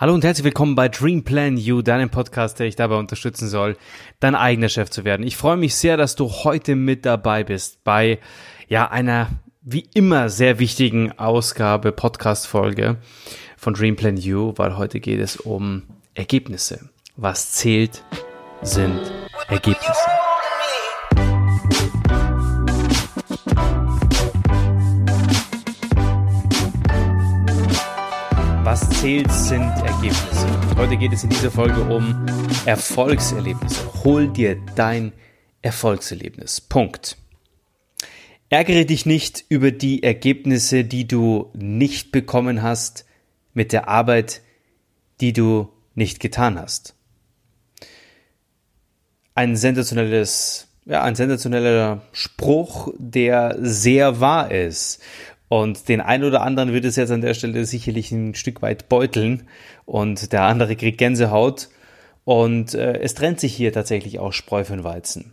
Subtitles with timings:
[0.00, 3.76] Hallo und herzlich willkommen bei Dream Plan You, deinem Podcast, der dich dabei unterstützen soll,
[4.20, 5.26] dein eigener Chef zu werden.
[5.26, 8.20] Ich freue mich sehr, dass du heute mit dabei bist bei
[8.68, 9.26] ja einer
[9.60, 12.98] wie immer sehr wichtigen Ausgabe Podcast Folge
[13.56, 15.82] von Dream Plan You, weil heute geht es um
[16.14, 16.90] Ergebnisse.
[17.16, 18.04] Was zählt,
[18.62, 19.00] sind
[19.48, 20.17] Ergebnisse.
[29.00, 30.76] Zählt, sind Ergebnisse.
[30.76, 32.26] Heute geht es in dieser Folge um
[32.66, 34.02] Erfolgserlebnisse.
[34.02, 35.12] Hol dir dein
[35.62, 36.60] Erfolgserlebnis.
[36.60, 37.16] Punkt.
[38.48, 43.04] Ärgere dich nicht über die Ergebnisse, die du nicht bekommen hast,
[43.54, 44.40] mit der Arbeit,
[45.20, 46.96] die du nicht getan hast.
[49.36, 55.00] Ein sensationelles, ja, ein sensationeller Spruch, der sehr wahr ist
[55.48, 58.88] und den einen oder anderen wird es jetzt an der Stelle sicherlich ein Stück weit
[58.88, 59.48] beuteln
[59.86, 61.68] und der andere kriegt Gänsehaut.
[62.24, 65.32] Und äh, es trennt sich hier tatsächlich auch Spreu von Weizen.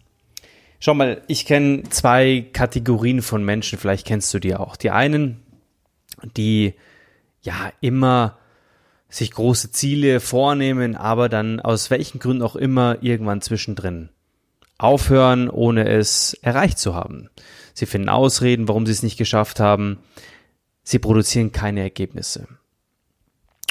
[0.80, 4.78] Schau mal, ich kenne zwei Kategorien von Menschen, vielleicht kennst du die auch.
[4.78, 5.42] Die einen,
[6.38, 6.74] die
[7.42, 8.38] ja immer
[9.10, 14.10] sich große Ziele vornehmen, aber dann aus welchen Gründen auch immer irgendwann zwischendrin
[14.78, 17.30] aufhören, ohne es erreicht zu haben.
[17.76, 20.00] Sie finden Ausreden, warum sie es nicht geschafft haben.
[20.82, 22.48] Sie produzieren keine Ergebnisse.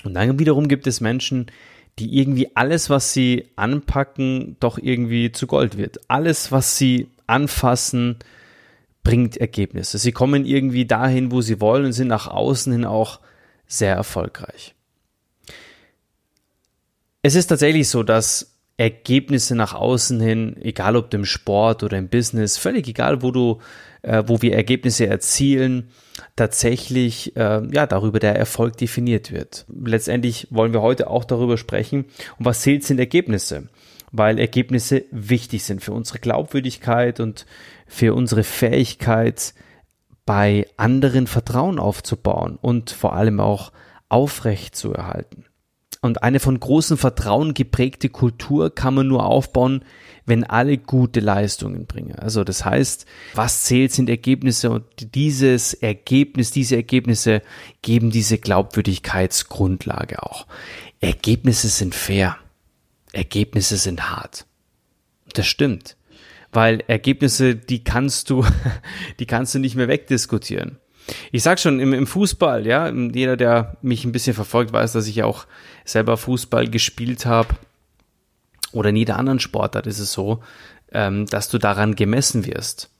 [0.05, 1.51] Und dann wiederum gibt es Menschen,
[1.99, 6.01] die irgendwie alles, was sie anpacken, doch irgendwie zu Gold wird.
[6.09, 8.19] Alles, was sie anfassen,
[9.03, 9.97] bringt Ergebnisse.
[9.99, 13.21] Sie kommen irgendwie dahin, wo sie wollen und sind nach außen hin auch
[13.67, 14.75] sehr erfolgreich.
[17.23, 22.09] Es ist tatsächlich so, dass Ergebnisse nach außen hin, egal ob im Sport oder im
[22.09, 23.61] Business, völlig egal, wo du,
[24.05, 25.91] äh, wo wir Ergebnisse erzielen,
[26.37, 29.67] tatsächlich äh, ja darüber der Erfolg definiert wird.
[29.69, 32.07] Letztendlich wollen wir heute auch darüber sprechen,
[32.39, 33.69] und was zählt sind Ergebnisse,
[34.13, 37.47] weil Ergebnisse wichtig sind für unsere Glaubwürdigkeit und
[37.87, 39.55] für unsere Fähigkeit,
[40.27, 43.73] bei anderen Vertrauen aufzubauen und vor allem auch
[44.09, 45.45] aufrecht zu erhalten.
[46.05, 49.87] Und eine von großem Vertrauen geprägte Kultur kann man nur aufbauen,
[50.27, 52.15] wenn alle gute Leistungen bringen.
[52.17, 54.85] Also das heißt, was zählt sind Ergebnisse und
[55.15, 57.41] dieses Ergebnis, diese Ergebnisse
[57.81, 60.47] geben diese Glaubwürdigkeitsgrundlage auch.
[61.01, 62.37] Ergebnisse sind fair.
[63.13, 64.45] Ergebnisse sind hart.
[65.33, 65.97] Das stimmt.
[66.53, 68.45] Weil Ergebnisse, die kannst du,
[69.21, 70.77] die kannst du nicht mehr wegdiskutieren.
[71.33, 75.07] Ich sag schon, im, im Fußball, ja, jeder, der mich ein bisschen verfolgt, weiß, dass
[75.07, 75.47] ich auch
[75.85, 77.55] selber Fußball gespielt habe.
[78.73, 80.43] Oder in jeder anderen Sportart ist es so,
[80.93, 82.91] ähm, dass du daran gemessen wirst,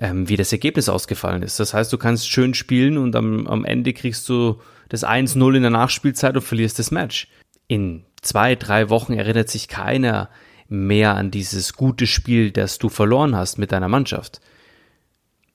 [0.00, 1.60] ähm, wie das Ergebnis ausgefallen ist.
[1.60, 5.62] Das heißt, du kannst schön spielen und am, am Ende kriegst du das 1-0 in
[5.62, 7.28] der Nachspielzeit und verlierst das Match.
[7.68, 10.30] In zwei, drei Wochen erinnert sich keiner
[10.68, 14.40] mehr an dieses gute Spiel, das du verloren hast mit deiner Mannschaft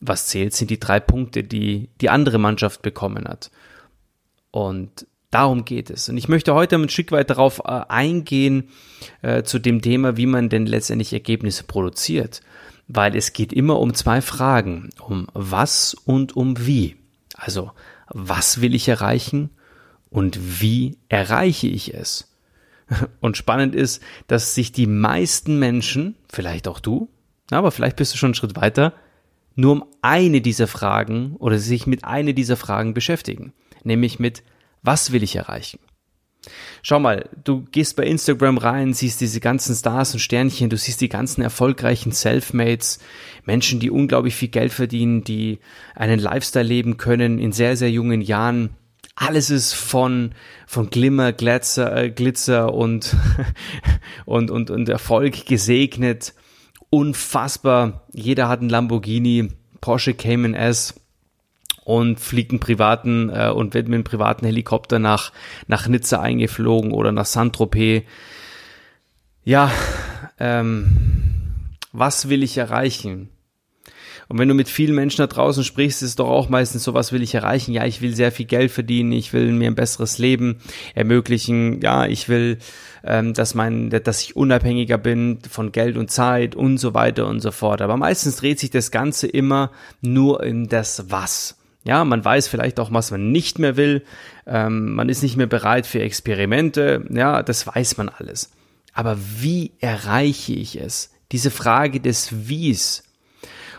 [0.07, 3.51] was zählt, sind die drei Punkte, die die andere Mannschaft bekommen hat.
[4.51, 6.09] Und darum geht es.
[6.09, 8.69] Und ich möchte heute ein Stück weit darauf äh, eingehen,
[9.21, 12.41] äh, zu dem Thema, wie man denn letztendlich Ergebnisse produziert.
[12.87, 14.89] Weil es geht immer um zwei Fragen.
[15.01, 16.97] Um was und um wie.
[17.35, 17.71] Also,
[18.09, 19.49] was will ich erreichen
[20.09, 22.29] und wie erreiche ich es?
[23.21, 27.09] Und spannend ist, dass sich die meisten Menschen, vielleicht auch du,
[27.49, 28.93] aber vielleicht bist du schon einen Schritt weiter,
[29.55, 33.53] nur um eine dieser Fragen oder sich mit einer dieser Fragen beschäftigen,
[33.83, 34.43] nämlich mit
[34.81, 35.79] was will ich erreichen?
[36.81, 40.99] Schau mal, du gehst bei Instagram rein, siehst diese ganzen Stars und Sternchen, du siehst
[40.99, 42.99] die ganzen erfolgreichen Selfmates,
[43.45, 45.59] Menschen, die unglaublich viel Geld verdienen, die
[45.95, 48.71] einen Lifestyle leben können in sehr, sehr jungen Jahren.
[49.15, 50.33] Alles ist von,
[50.67, 53.15] von Glimmer, Glitzer, äh, Glitzer und,
[54.25, 56.33] und, und, und Erfolg gesegnet
[56.93, 58.03] unfassbar.
[58.13, 59.49] Jeder hat einen Lamborghini,
[59.81, 60.93] Porsche Cayman S
[61.83, 65.31] und fliegt einen privaten äh, und wird mit einem privaten Helikopter nach,
[65.65, 68.03] nach Nizza eingeflogen oder nach Saint-Tropez.
[69.43, 69.71] Ja,
[70.39, 73.29] ähm, was will ich erreichen?
[74.27, 77.11] Und wenn du mit vielen Menschen da draußen sprichst, ist doch auch meistens so, was
[77.11, 77.73] will ich erreichen?
[77.73, 80.57] Ja, ich will sehr viel Geld verdienen, ich will mir ein besseres Leben
[80.95, 82.57] ermöglichen, ja, ich will,
[83.03, 87.41] ähm, dass mein, dass ich unabhängiger bin von Geld und Zeit und so weiter und
[87.41, 87.81] so fort.
[87.81, 89.71] Aber meistens dreht sich das Ganze immer
[90.01, 91.57] nur in das Was.
[91.85, 94.03] Ja, man weiß vielleicht auch, was man nicht mehr will.
[94.47, 97.05] Ähm, man ist nicht mehr bereit für Experimente.
[97.09, 98.51] Ja, das weiß man alles.
[98.93, 101.11] Aber wie erreiche ich es?
[101.31, 103.03] Diese Frage des Wies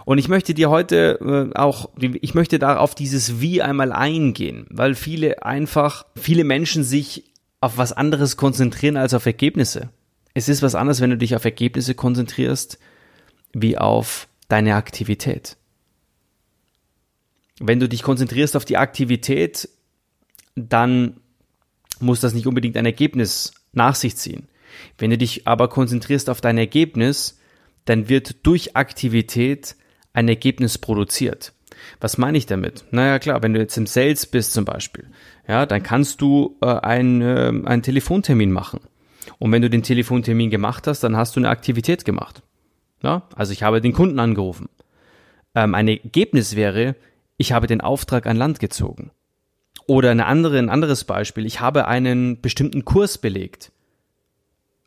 [0.04, 4.66] und ich möchte dir heute äh, auch, ich möchte da auf dieses Wie einmal eingehen,
[4.70, 7.24] weil viele einfach, viele Menschen sich
[7.60, 9.88] auf was anderes konzentrieren als auf Ergebnisse.
[10.34, 12.78] Es ist was anderes, wenn du dich auf Ergebnisse konzentrierst,
[13.54, 15.56] wie auf deine Aktivität.
[17.60, 19.68] Wenn du dich konzentrierst auf die Aktivität,
[20.56, 21.20] dann
[22.00, 24.48] muss das nicht unbedingt ein Ergebnis nach sich ziehen.
[24.98, 27.38] Wenn du dich aber konzentrierst auf dein Ergebnis,
[27.84, 29.76] dann wird durch Aktivität
[30.14, 31.52] ein Ergebnis produziert.
[32.00, 32.84] Was meine ich damit?
[32.92, 35.06] Naja, klar, wenn du jetzt im Sales bist zum Beispiel,
[35.46, 38.80] ja, dann kannst du äh, ein, äh, einen Telefontermin machen.
[39.38, 42.42] Und wenn du den Telefontermin gemacht hast, dann hast du eine Aktivität gemacht.
[43.02, 43.28] Ja?
[43.34, 44.68] Also ich habe den Kunden angerufen.
[45.54, 46.96] Ähm, ein Ergebnis wäre,
[47.36, 49.10] ich habe den Auftrag an Land gezogen.
[49.86, 53.70] Oder eine andere, ein anderes Beispiel, ich habe einen bestimmten Kurs belegt.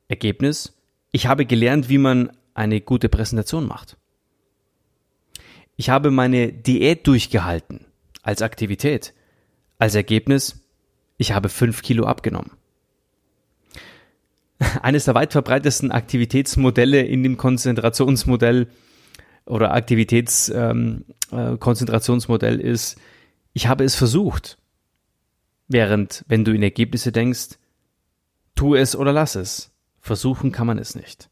[0.07, 0.74] Ergebnis,
[1.12, 3.97] ich habe gelernt, wie man eine gute Präsentation macht.
[5.77, 7.85] Ich habe meine Diät durchgehalten
[8.24, 9.13] als Aktivität.
[9.77, 10.65] Als Ergebnis,
[11.18, 12.51] ich habe fünf Kilo abgenommen.
[14.81, 18.69] Eines der weit verbreitesten Aktivitätsmodelle in dem Konzentrationsmodell
[19.45, 23.00] oder Aktivitätskonzentrationsmodell ähm, äh, ist,
[23.53, 24.57] ich habe es versucht.
[25.68, 27.59] Während, wenn du in Ergebnisse denkst,
[28.56, 29.69] tu es oder lass es.
[30.01, 31.29] Versuchen kann man es nicht.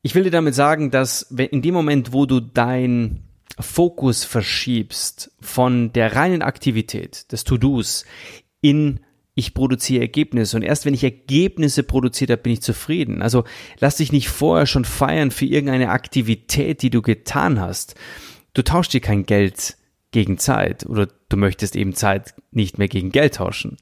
[0.00, 3.24] Ich will dir damit sagen, dass in dem Moment, wo du dein
[3.58, 8.04] Fokus verschiebst von der reinen Aktivität des To-Dos
[8.60, 9.00] in
[9.34, 13.22] ich produziere Ergebnisse und erst wenn ich Ergebnisse produziert habe, bin ich zufrieden.
[13.22, 13.44] Also
[13.78, 17.94] lass dich nicht vorher schon feiern für irgendeine Aktivität, die du getan hast.
[18.52, 19.76] Du tauschst dir kein Geld
[20.10, 23.78] gegen Zeit oder du möchtest eben Zeit nicht mehr gegen Geld tauschen.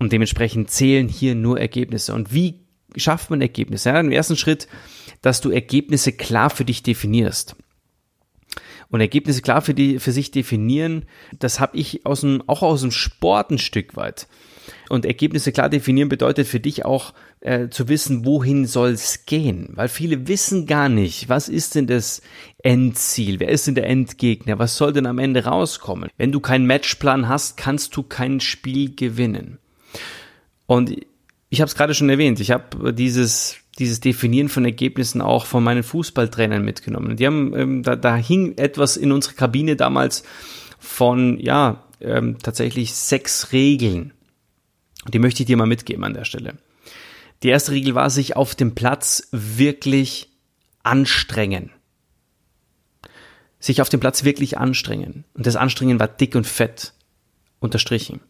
[0.00, 2.12] Und dementsprechend zählen hier nur Ergebnisse.
[2.12, 2.60] Und wie
[2.96, 3.90] schafft man Ergebnisse?
[3.90, 4.66] Ja, im ersten Schritt,
[5.22, 7.54] dass du Ergebnisse klar für dich definierst.
[8.90, 11.04] Und Ergebnisse klar für, die, für sich definieren,
[11.38, 14.26] das habe ich aus dem, auch aus dem Sport ein Stück weit.
[14.88, 19.70] Und Ergebnisse klar definieren bedeutet für dich auch äh, zu wissen, wohin soll es gehen.
[19.74, 22.22] Weil viele wissen gar nicht, was ist denn das
[22.62, 23.40] Endziel?
[23.40, 24.58] Wer ist denn der Endgegner?
[24.58, 26.10] Was soll denn am Ende rauskommen?
[26.16, 29.58] Wenn du keinen Matchplan hast, kannst du kein Spiel gewinnen.
[30.66, 30.96] Und
[31.48, 35.64] ich habe es gerade schon erwähnt, ich habe dieses dieses Definieren von Ergebnissen auch von
[35.64, 37.16] meinen Fußballtrainern mitgenommen.
[37.16, 40.22] Die haben, ähm, da, da hing etwas in unserer Kabine damals
[40.78, 44.12] von, ja, ähm, tatsächlich sechs Regeln.
[45.12, 46.58] Die möchte ich dir mal mitgeben an der Stelle.
[47.42, 50.28] Die erste Regel war, sich auf dem Platz wirklich
[50.82, 51.70] anstrengen.
[53.58, 55.24] Sich auf dem Platz wirklich anstrengen.
[55.32, 56.92] Und das Anstrengen war dick und fett
[57.60, 58.20] unterstrichen.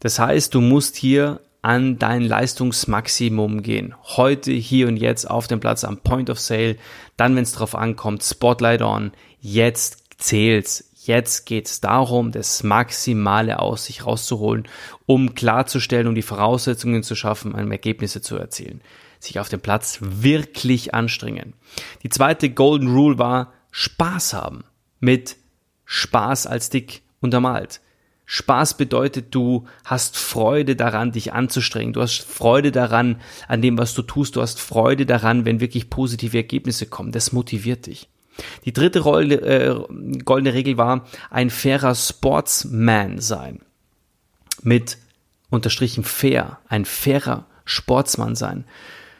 [0.00, 3.94] Das heißt, du musst hier an dein Leistungsmaximum gehen.
[4.02, 6.76] Heute, hier und jetzt auf dem Platz am Point of Sale.
[7.16, 9.12] Dann, wenn es drauf ankommt, Spotlight on.
[9.40, 10.90] Jetzt zählt's.
[11.04, 14.68] Jetzt geht's darum, das Maximale aus sich rauszuholen,
[15.06, 18.82] um klarzustellen, um die Voraussetzungen zu schaffen, um Ergebnisse zu erzielen.
[19.18, 21.54] Sich auf dem Platz wirklich anstrengen.
[22.04, 24.64] Die zweite Golden Rule war Spaß haben.
[25.00, 25.36] Mit
[25.84, 27.80] Spaß als dick untermalt.
[28.34, 31.92] Spaß bedeutet, du hast Freude daran, dich anzustrengen.
[31.92, 34.36] Du hast Freude daran, an dem, was du tust.
[34.36, 37.12] Du hast Freude daran, wenn wirklich positive Ergebnisse kommen.
[37.12, 38.08] Das motiviert dich.
[38.64, 43.60] Die dritte Rolle, äh, goldene Regel war, ein fairer Sportsman sein.
[44.62, 44.96] Mit
[45.50, 48.64] unterstrichen fair, ein fairer Sportsmann sein.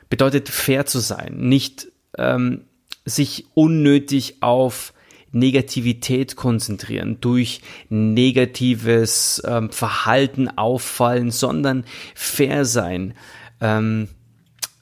[0.09, 2.63] Bedeutet fair zu sein, nicht ähm,
[3.05, 4.95] sich unnötig auf
[5.33, 11.85] Negativität konzentrieren, durch negatives ähm, Verhalten auffallen, sondern
[12.15, 13.15] fair sein.
[13.61, 14.09] Ähm,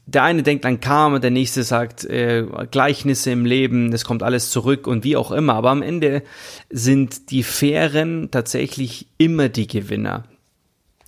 [0.06, 4.50] der eine denkt an Karma, der nächste sagt äh, Gleichnisse im Leben, es kommt alles
[4.50, 5.54] zurück und wie auch immer.
[5.54, 6.24] Aber am Ende
[6.68, 10.24] sind die Fairen tatsächlich immer die Gewinner.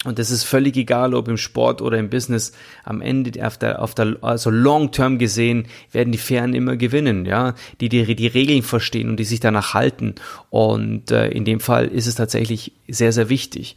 [0.05, 2.53] Und das ist völlig egal, ob im Sport oder im Business.
[2.85, 7.25] Am Ende, auf der, auf der, also long term gesehen, werden die Fairen immer gewinnen,
[7.25, 10.17] ja, die, die die Regeln verstehen und die sich danach halten.
[10.51, 13.77] Und äh, in dem Fall ist es tatsächlich sehr, sehr wichtig.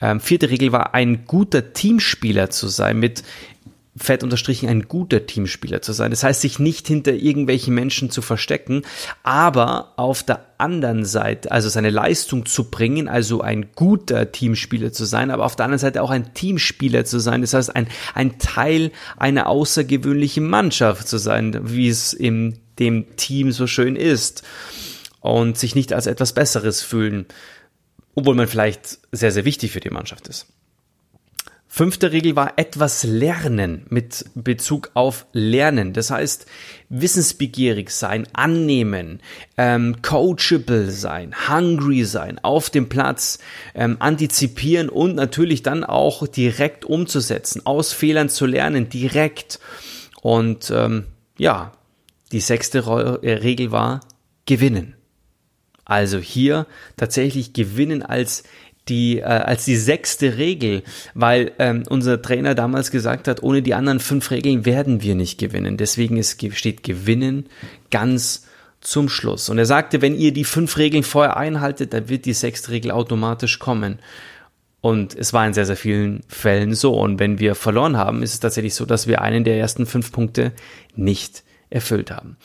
[0.00, 3.22] Ähm, vierte Regel war, ein guter Teamspieler zu sein mit
[3.96, 6.10] fett unterstrichen ein guter Teamspieler zu sein.
[6.10, 8.82] Das heißt, sich nicht hinter irgendwelchen Menschen zu verstecken,
[9.22, 15.04] aber auf der anderen Seite, also seine Leistung zu bringen, also ein guter Teamspieler zu
[15.04, 17.42] sein, aber auf der anderen Seite auch ein Teamspieler zu sein.
[17.42, 23.52] Das heißt, ein, ein Teil einer außergewöhnlichen Mannschaft zu sein, wie es in dem Team
[23.52, 24.42] so schön ist
[25.20, 27.26] und sich nicht als etwas Besseres fühlen,
[28.16, 30.46] obwohl man vielleicht sehr, sehr wichtig für die Mannschaft ist.
[31.76, 35.92] Fünfte Regel war etwas lernen mit Bezug auf Lernen.
[35.92, 36.46] Das heißt,
[36.88, 39.20] wissensbegierig sein, annehmen,
[39.56, 43.40] ähm, coachable sein, hungry sein, auf dem Platz,
[43.74, 49.58] ähm, antizipieren und natürlich dann auch direkt umzusetzen, aus Fehlern zu lernen, direkt.
[50.22, 51.06] Und ähm,
[51.38, 51.72] ja,
[52.30, 52.78] die sechste
[53.22, 53.98] äh, Regel war
[54.46, 54.94] gewinnen.
[55.84, 56.66] Also hier
[56.96, 58.44] tatsächlich gewinnen als
[58.88, 60.82] die äh, als die sechste Regel,
[61.14, 65.38] weil ähm, unser Trainer damals gesagt hat, ohne die anderen fünf Regeln werden wir nicht
[65.38, 65.76] gewinnen.
[65.76, 67.46] Deswegen ist, steht Gewinnen
[67.90, 68.46] ganz
[68.80, 69.48] zum Schluss.
[69.48, 72.90] Und er sagte, wenn ihr die fünf Regeln vorher einhaltet, dann wird die sechste Regel
[72.90, 73.98] automatisch kommen.
[74.82, 76.92] Und es war in sehr, sehr vielen Fällen so.
[76.92, 80.12] Und wenn wir verloren haben, ist es tatsächlich so, dass wir einen der ersten fünf
[80.12, 80.52] Punkte
[80.94, 82.36] nicht erfüllt haben.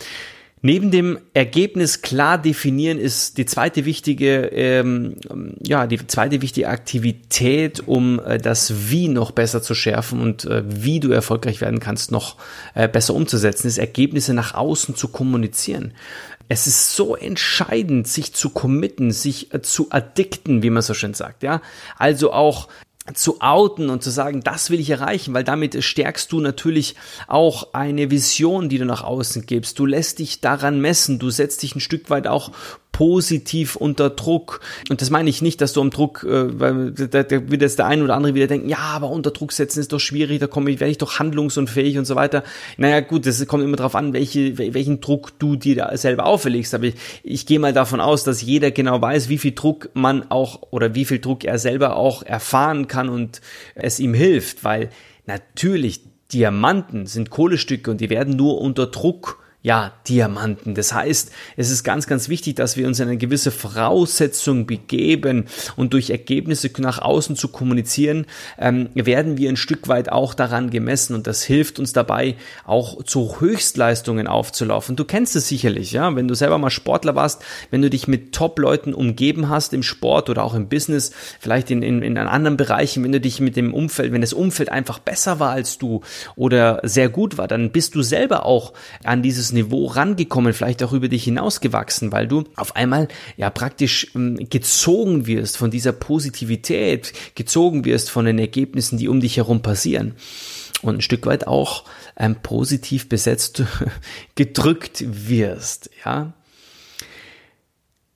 [0.61, 5.15] Neben dem Ergebnis klar definieren ist die zweite wichtige, ähm,
[5.63, 10.63] ja, die zweite wichtige Aktivität, um äh, das Wie noch besser zu schärfen und äh,
[10.65, 12.35] wie du erfolgreich werden kannst, noch
[12.73, 15.93] äh, besser umzusetzen, ist Ergebnisse nach außen zu kommunizieren.
[16.49, 21.13] Es ist so entscheidend, sich zu committen, sich äh, zu addikten, wie man so schön
[21.13, 21.61] sagt, ja.
[21.97, 22.67] Also auch
[23.13, 26.95] zu outen und zu sagen, das will ich erreichen, weil damit stärkst du natürlich
[27.27, 29.79] auch eine Vision, die du nach außen gibst.
[29.79, 32.51] Du lässt dich daran messen, du setzt dich ein Stück weit auch
[32.91, 34.59] positiv unter Druck.
[34.89, 37.79] Und das meine ich nicht, dass du am Druck, äh, weil da, da wird jetzt
[37.79, 40.47] der ein oder andere wieder denken, ja, aber unter Druck setzen ist doch schwierig, da
[40.47, 42.43] komme ich, werde ich doch handlungsunfähig und so weiter.
[42.77, 46.73] Naja, gut, das kommt immer darauf an, welche, welchen Druck du dir da selber auferlegst.
[46.73, 50.29] Aber ich, ich gehe mal davon aus, dass jeder genau weiß, wie viel Druck man
[50.29, 53.41] auch oder wie viel Druck er selber auch erfahren kann und
[53.75, 54.89] es ihm hilft, weil
[55.25, 56.01] natürlich
[56.33, 60.73] Diamanten sind Kohlestücke und die werden nur unter Druck ja, Diamanten.
[60.73, 65.47] Das heißt, es ist ganz, ganz wichtig, dass wir uns in eine gewisse Voraussetzung begeben
[65.75, 68.25] und durch Ergebnisse nach außen zu kommunizieren,
[68.57, 72.35] ähm, werden wir ein Stück weit auch daran gemessen und das hilft uns dabei,
[72.65, 74.95] auch zu Höchstleistungen aufzulaufen.
[74.95, 78.33] Du kennst es sicherlich, ja, wenn du selber mal Sportler warst, wenn du dich mit
[78.33, 81.11] Top-Leuten umgeben hast im Sport oder auch im Business,
[81.41, 84.69] vielleicht in, in, in anderen Bereichen, wenn du dich mit dem Umfeld, wenn das Umfeld
[84.69, 85.99] einfach besser war als du
[86.37, 88.71] oder sehr gut war, dann bist du selber auch
[89.03, 94.11] an dieses Niveau rangekommen, vielleicht auch über dich hinausgewachsen, weil du auf einmal ja praktisch
[94.15, 99.61] ähm, gezogen wirst von dieser Positivität, gezogen wirst von den Ergebnissen, die um dich herum
[99.61, 100.15] passieren
[100.81, 101.85] und ein Stück weit auch
[102.17, 103.63] ähm, positiv besetzt
[104.35, 106.33] gedrückt wirst, ja.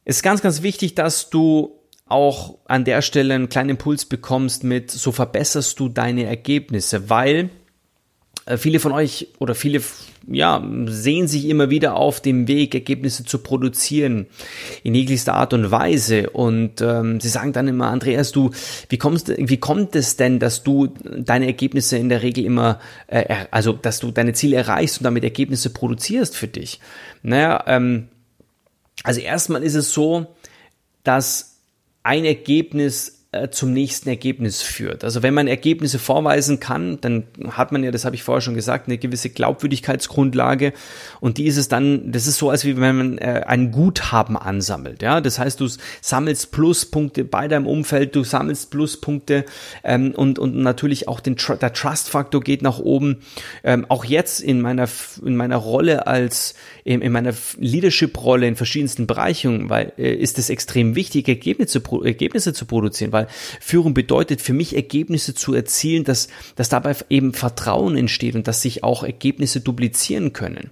[0.06, 4.64] Es ist ganz, ganz wichtig, dass du auch an der Stelle einen kleinen Impuls bekommst
[4.64, 7.50] mit, so verbesserst du deine Ergebnisse, weil
[8.58, 9.82] viele von euch oder viele
[10.28, 14.28] ja, sehen sich immer wieder auf dem Weg, Ergebnisse zu produzieren
[14.84, 16.30] in jeglichster Art und Weise.
[16.30, 18.52] Und ähm, sie sagen dann immer, Andreas, du,
[18.90, 23.46] wie kommst, wie kommt es denn, dass du deine Ergebnisse in der Regel immer, äh,
[23.52, 26.80] also dass du deine Ziele erreichst und damit Ergebnisse produzierst für dich?
[27.22, 28.08] Naja, ähm,
[29.04, 30.28] also erstmal ist es so,
[31.04, 31.58] dass
[32.04, 35.04] ein Ergebnis äh, zum nächsten Ergebnis führt.
[35.04, 38.56] Also wenn man Ergebnisse vorweisen kann, dann hat man ja, das habe ich vorher schon
[38.56, 40.74] gesagt, eine gewisse Glaubwürdigkeitsgrundlage
[41.20, 44.38] und die ist es dann, das ist so, als wie wenn man äh, ein Guthaben
[44.38, 45.02] ansammelt.
[45.02, 45.68] Ja, das heißt, du
[46.02, 49.46] sammelst Pluspunkte bei deinem Umfeld, du sammelst Pluspunkte
[49.84, 53.22] ähm, und und natürlich auch den der Trust-Faktor geht nach oben.
[53.64, 54.88] Ähm, auch jetzt in meiner
[55.26, 60.50] in meiner Rolle als in, in meiner Leadership-Rolle in verschiedensten Bereichen, weil äh, ist es
[60.50, 63.28] extrem wichtig, Ergebnisse Ergebnisse zu produzieren, weil weil
[63.60, 68.62] Führung bedeutet für mich Ergebnisse zu erzielen, dass, dass dabei eben Vertrauen entsteht und dass
[68.62, 70.70] sich auch Ergebnisse duplizieren können.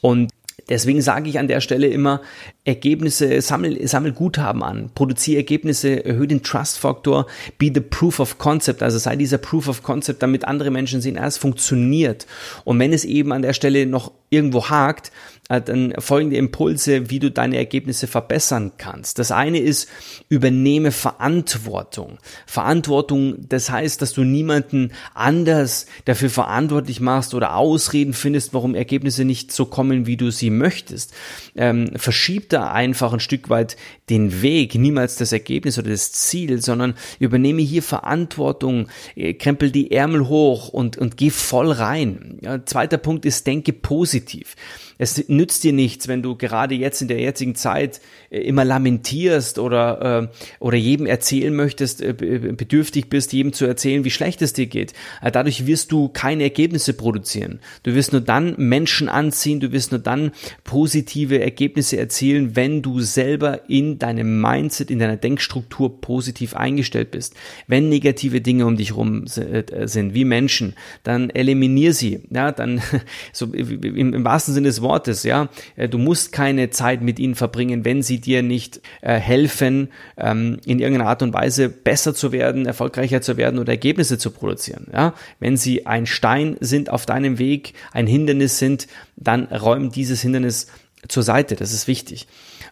[0.00, 0.30] Und
[0.68, 2.22] Deswegen sage ich an der Stelle immer,
[2.64, 7.26] Ergebnisse, sammel, sammel Guthaben an, produziere Ergebnisse, erhöhe den Trust-Faktor,
[7.56, 11.18] be the proof of concept, also sei dieser Proof of concept, damit andere Menschen sehen,
[11.18, 12.26] ah, es funktioniert.
[12.64, 15.12] Und wenn es eben an der Stelle noch irgendwo hakt,
[15.48, 19.18] dann folgende Impulse, wie du deine Ergebnisse verbessern kannst.
[19.18, 19.88] Das eine ist,
[20.28, 22.18] übernehme Verantwortung.
[22.46, 29.24] Verantwortung, das heißt, dass du niemanden anders dafür verantwortlich machst oder Ausreden findest, warum Ergebnisse
[29.24, 31.14] nicht so kommen, wie du sie möchtest.
[31.54, 33.76] Ähm, verschieb da einfach ein Stück weit
[34.10, 39.92] den Weg, niemals das Ergebnis oder das Ziel, sondern übernehme hier Verantwortung, äh, krempel die
[39.92, 42.38] Ärmel hoch und, und geh voll rein.
[42.42, 44.56] Ja, zweiter Punkt ist, denke positiv.
[44.98, 48.00] Es nützt dir nichts, wenn du gerade jetzt in der jetzigen Zeit
[48.30, 54.04] äh, immer lamentierst oder, äh, oder jedem erzählen möchtest, äh, bedürftig bist, jedem zu erzählen,
[54.04, 54.94] wie schlecht es dir geht.
[55.22, 57.60] Dadurch wirst du keine Ergebnisse produzieren.
[57.82, 60.32] Du wirst nur dann Menschen anziehen, du wirst nur dann
[60.64, 67.34] positive Ergebnisse erzielen, wenn du selber in deinem Mindset, in deiner Denkstruktur positiv eingestellt bist.
[67.66, 72.20] Wenn negative Dinge um dich rum sind, wie Menschen, dann eliminier sie.
[72.30, 72.80] Ja, dann
[73.32, 75.48] so im, im wahrsten Sinne des Wortes, ja.
[75.74, 80.58] Äh, du musst keine Zeit mit ihnen verbringen, wenn sie dir nicht äh, helfen, ähm,
[80.64, 84.86] in irgendeiner Art und Weise besser zu werden, erfolgreicher zu werden oder Ergebnisse zu produzieren.
[84.92, 90.22] Ja, wenn sie ein Stein sind auf deinem Weg, ein Hindernis sind, dann räum dieses
[90.22, 90.68] Hindernis
[91.08, 91.56] zur Seite.
[91.56, 92.26] Das ist wichtig.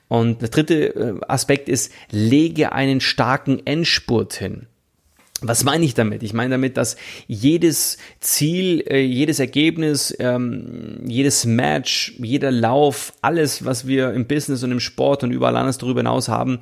[0.09, 4.67] Und der dritte äh, Aspekt ist, lege einen starken Endspurt hin.
[5.41, 6.23] Was meine ich damit?
[6.23, 13.65] Ich meine damit, dass jedes Ziel, äh, jedes Ergebnis, ähm, jedes Match, jeder Lauf, alles,
[13.65, 16.61] was wir im Business und im Sport und überall anders darüber hinaus haben,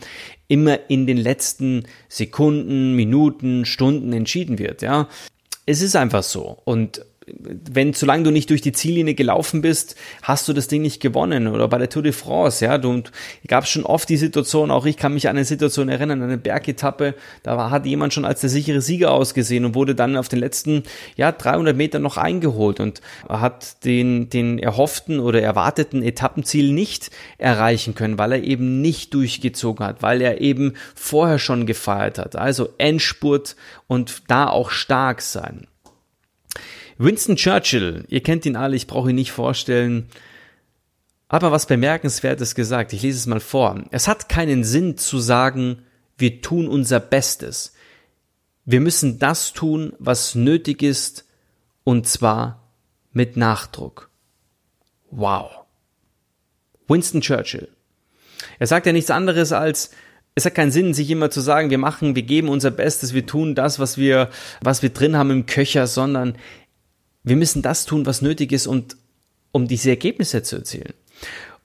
[0.48, 4.82] immer in den letzten Sekunden, Minuten, Stunden entschieden wird.
[4.82, 5.08] Ja,
[5.66, 6.58] es ist einfach so.
[6.64, 11.00] Und wenn, solange du nicht durch die Ziellinie gelaufen bist, hast du das Ding nicht
[11.00, 11.46] gewonnen.
[11.46, 13.02] Oder bei der Tour de France, ja, du
[13.46, 17.14] gab schon oft die Situation, auch ich kann mich an eine Situation erinnern, eine Bergetappe,
[17.42, 20.82] da hat jemand schon als der sichere Sieger ausgesehen und wurde dann auf den letzten,
[21.16, 27.94] ja, 300 Meter noch eingeholt und hat den, den erhofften oder erwarteten Etappenziel nicht erreichen
[27.94, 32.36] können, weil er eben nicht durchgezogen hat, weil er eben vorher schon gefeiert hat.
[32.36, 35.66] Also Endspurt und da auch stark sein.
[36.98, 40.08] Winston Churchill, ihr kennt ihn alle, ich brauche ihn nicht vorstellen,
[41.28, 42.92] aber was bemerkenswertes gesagt.
[42.92, 43.82] Ich lese es mal vor.
[43.90, 45.82] Es hat keinen Sinn zu sagen,
[46.18, 47.72] wir tun unser Bestes.
[48.66, 51.24] Wir müssen das tun, was nötig ist,
[51.84, 52.68] und zwar
[53.12, 54.10] mit Nachdruck.
[55.10, 55.50] Wow.
[56.86, 57.68] Winston Churchill.
[58.58, 59.90] Er sagt ja nichts anderes als,
[60.34, 63.26] es hat keinen Sinn, sich immer zu sagen, wir machen, wir geben unser Bestes, wir
[63.26, 64.30] tun das, was wir,
[64.60, 66.36] was wir drin haben im Köcher, sondern
[67.24, 68.96] wir müssen das tun, was nötig ist, und,
[69.52, 70.94] um diese Ergebnisse zu erzielen.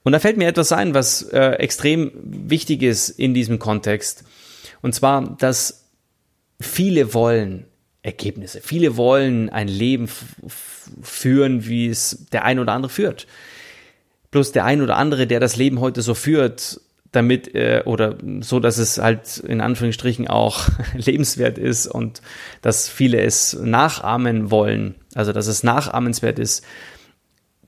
[0.04, 4.24] Und da fällt mir etwas ein, was äh, extrem wichtig ist in diesem Kontext.
[4.80, 5.84] Und zwar, dass
[6.60, 7.64] viele wollen
[8.02, 8.60] Ergebnisse.
[8.62, 10.08] Viele wollen ein Leben
[11.02, 13.26] führen, wie es der ein oder andere führt.
[14.30, 16.80] Bloß der ein oder andere, der das Leben heute so führt,
[17.12, 22.22] damit äh, oder so, dass es halt in Anführungsstrichen auch lebenswert ist und
[22.62, 26.64] dass viele es nachahmen wollen, also dass es nachahmenswert ist,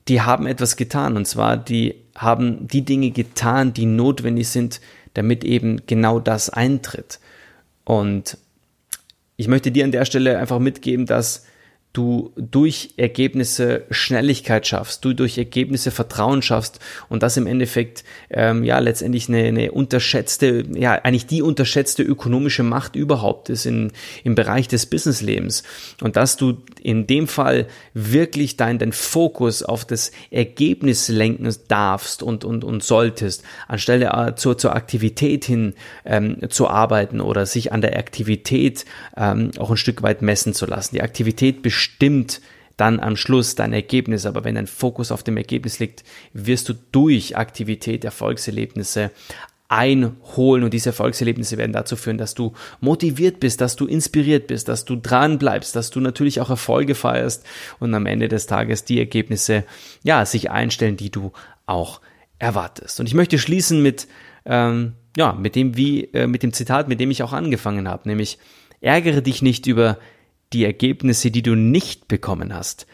[0.07, 4.81] die haben etwas getan und zwar die haben die Dinge getan, die notwendig sind,
[5.13, 7.19] damit eben genau das eintritt.
[7.83, 8.37] Und
[9.37, 11.45] ich möchte dir an der Stelle einfach mitgeben, dass
[11.93, 18.63] du durch Ergebnisse Schnelligkeit schaffst, du durch Ergebnisse Vertrauen schaffst und das im Endeffekt ähm,
[18.63, 23.91] ja letztendlich eine, eine unterschätzte, ja eigentlich die unterschätzte ökonomische Macht überhaupt ist in,
[24.23, 25.63] im Bereich des Businesslebens
[26.01, 32.23] und dass du in dem Fall wirklich deinen dein Fokus auf das Ergebnis lenken darfst
[32.23, 35.73] und, und, und solltest, anstelle äh, zur, zur Aktivität hin
[36.05, 40.65] ähm, zu arbeiten oder sich an der Aktivität ähm, auch ein Stück weit messen zu
[40.65, 40.95] lassen.
[40.95, 42.41] Die Aktivität bestimmt
[42.77, 44.25] dann am Schluss dein Ergebnis.
[44.25, 49.09] Aber wenn dein Fokus auf dem Ergebnis liegt, wirst du durch Aktivität Erfolgserlebnisse
[49.67, 54.67] einholen und diese Erfolgserlebnisse werden dazu führen, dass du motiviert bist, dass du inspiriert bist,
[54.67, 57.45] dass du dran bleibst, dass du natürlich auch Erfolge feierst
[57.79, 59.63] und am Ende des Tages die Ergebnisse
[60.03, 61.31] ja sich einstellen, die du
[61.65, 62.01] auch
[62.37, 62.99] erwartest.
[62.99, 64.07] Und ich möchte schließen mit
[64.45, 68.09] ähm, ja mit dem wie äh, mit dem Zitat, mit dem ich auch angefangen habe,
[68.09, 68.39] nämlich
[68.81, 69.97] ärgere dich nicht über
[70.53, 72.87] die Ergebnisse, die du nicht bekommen hast,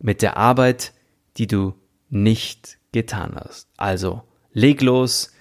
[0.00, 0.92] mit der Arbeit,
[1.36, 1.74] die du
[2.08, 3.68] nicht getan hast.
[3.76, 4.22] Also
[4.52, 5.32] leg los,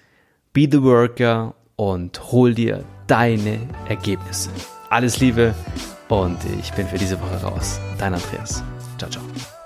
[0.54, 4.50] be the worker und hol dir deine Ergebnisse.
[4.90, 5.56] Alles Liebe
[6.10, 7.80] und ich bin für diese Woche raus.
[7.98, 8.64] Dein Andreas.
[8.98, 9.61] Ciao, ciao.